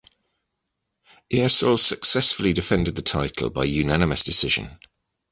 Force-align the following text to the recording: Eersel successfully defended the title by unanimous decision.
Eersel 1.31 1.77
successfully 1.77 2.53
defended 2.53 2.95
the 2.95 3.03
title 3.03 3.51
by 3.51 3.65
unanimous 3.65 4.23
decision. 4.23 4.67